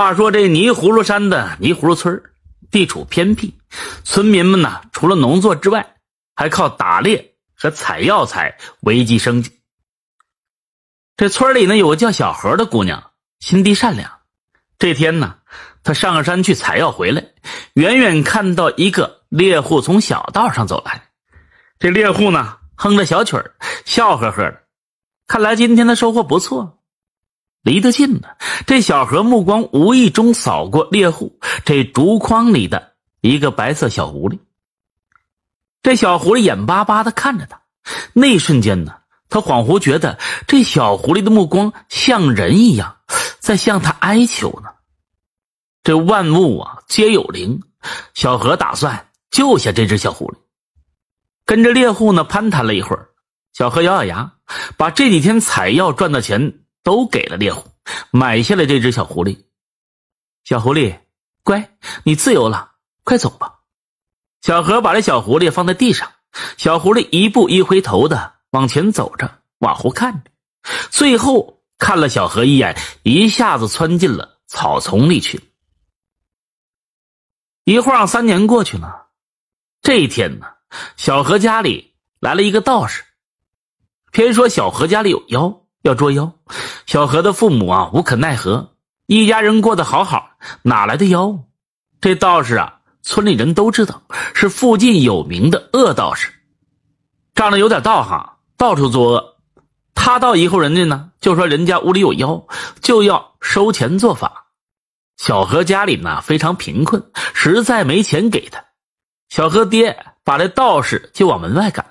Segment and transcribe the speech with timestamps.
[0.00, 2.22] 话说这泥葫芦山的泥葫芦村
[2.70, 3.54] 地处偏僻，
[4.02, 5.94] 村民们呢除了农作之外，
[6.34, 9.60] 还靠打猎和采药材维系生计。
[11.18, 13.10] 这村里呢有个叫小何的姑娘，
[13.40, 14.10] 心地善良。
[14.78, 15.36] 这天呢，
[15.82, 17.22] 她上山去采药回来，
[17.74, 21.10] 远远看到一个猎户从小道上走来。
[21.78, 23.54] 这猎户呢哼着小曲儿，
[23.84, 24.62] 笑呵呵的，
[25.26, 26.79] 看来今天的收获不错。
[27.62, 28.36] 离得近了，
[28.66, 34.38] 这小何目光无意中扫过猎户这竹筐里的一个白色小狐狸。
[35.82, 37.60] 这小狐狸眼巴巴的看着他，
[38.14, 38.94] 那一瞬间呢，
[39.28, 42.96] 他恍惚觉得这小狐狸的目光像人一样，
[43.40, 44.70] 在向他哀求呢。
[45.82, 47.60] 这万物啊，皆有灵，
[48.14, 50.36] 小何打算救下这只小狐狸。
[51.44, 53.08] 跟着猎户呢攀谈了一会儿，
[53.52, 54.32] 小何咬咬牙，
[54.76, 56.60] 把这几天采药赚的钱。
[56.82, 57.70] 都给了猎户，
[58.10, 59.44] 买下了这只小狐狸。
[60.44, 60.98] 小狐狸，
[61.42, 62.72] 乖，你自由了，
[63.04, 63.60] 快走吧。
[64.40, 66.12] 小何把这小狐狸放在地上，
[66.56, 70.30] 小狐狸一步一回头的往前走着，往后看着，
[70.90, 75.42] 最后看了小何一眼，一下子窜进了草丛里去。
[77.64, 79.08] 一晃三年过去了，
[79.82, 80.46] 这一天呢，
[80.96, 83.04] 小何家里来了一个道士，
[84.10, 85.59] 偏说小何家里有妖。
[85.82, 86.32] 要捉妖，
[86.86, 88.74] 小何的父母啊无可奈何，
[89.06, 90.30] 一家人过得好好，
[90.62, 91.38] 哪来的妖？
[92.00, 94.02] 这道士啊，村里人都知道
[94.34, 96.30] 是附近有名的恶道士，
[97.34, 99.36] 仗着有点道行，到处作恶。
[99.94, 102.46] 他到一户人家呢，就说人家屋里有妖，
[102.80, 104.48] 就要收钱做法。
[105.16, 107.02] 小何家里呢非常贫困，
[107.34, 108.64] 实在没钱给他。
[109.28, 111.84] 小何爹把这道士就往门外赶，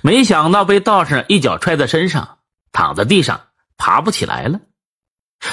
[0.00, 2.37] 没想到被道士一脚踹在身上。
[2.78, 3.40] 躺在地上，
[3.76, 4.60] 爬不起来了。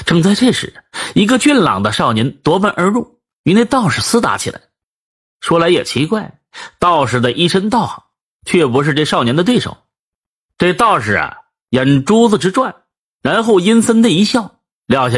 [0.05, 0.83] 正在这时，
[1.15, 4.61] 一个俊朗的少年夺门而入，与那道士厮打起来。
[5.41, 6.39] 说来也奇怪，
[6.77, 8.03] 道士的一身道行，
[8.45, 9.75] 却不是这少年的对手。
[10.59, 11.35] 这道士啊，
[11.71, 12.75] 眼珠子直转，
[13.23, 15.17] 然后阴森的一笑，撂下。